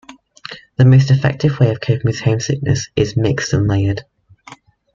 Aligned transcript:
The 0.77 0.85
most 0.85 1.11
effective 1.11 1.59
way 1.59 1.69
of 1.69 1.79
coping 1.79 2.01
with 2.05 2.21
homesickness 2.21 2.89
is 2.95 3.15
mixed 3.15 3.53
and 3.53 3.67
layered. 3.67 4.01